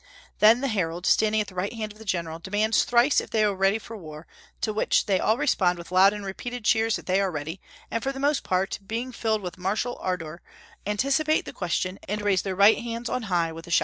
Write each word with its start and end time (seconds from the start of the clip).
Then 0.39 0.61
the 0.61 0.67
herald, 0.67 1.05
standing 1.05 1.41
at 1.41 1.47
the 1.47 1.53
right 1.53 1.73
hand 1.73 1.91
of 1.93 1.99
the 1.99 2.05
general, 2.05 2.39
demands 2.39 2.85
thrice 2.85 3.21
if 3.21 3.29
they 3.29 3.43
are 3.43 3.53
ready 3.53 3.77
for 3.77 3.95
war, 3.95 4.25
to 4.61 4.73
which 4.73 5.05
they 5.05 5.19
all 5.19 5.37
respond 5.37 5.77
with 5.77 5.91
loud 5.91 6.11
and 6.11 6.25
repeated 6.25 6.65
cheers 6.65 6.95
that 6.95 7.05
they 7.05 7.21
are 7.21 7.29
ready, 7.29 7.61
and 7.91 8.01
for 8.01 8.11
the 8.11 8.19
most 8.19 8.41
part, 8.41 8.79
being 8.87 9.11
filled 9.11 9.43
with 9.43 9.59
martial 9.59 9.99
ardor, 10.01 10.41
anticipate 10.87 11.45
the 11.45 11.53
question, 11.53 11.99
'and 12.09 12.23
raise 12.23 12.41
their 12.41 12.55
right 12.55 12.79
hands 12.79 13.09
on 13.09 13.21
high 13.29 13.51
with 13.51 13.67
a 13.67 13.69
shout.'" 13.69 13.79